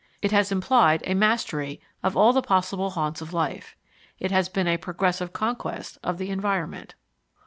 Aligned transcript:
It 0.23 0.31
has 0.31 0.51
implied 0.51 1.03
a 1.05 1.13
mastery 1.13 1.79
of 2.01 2.17
all 2.17 2.33
the 2.33 2.41
possible 2.41 2.89
haunts 2.89 3.21
of 3.21 3.33
life; 3.33 3.75
it 4.19 4.31
has 4.31 4.49
been 4.49 4.67
a 4.67 4.77
progressive 4.77 5.31
conquest 5.31 5.99
of 6.03 6.17
the 6.17 6.31
environment. 6.31 6.95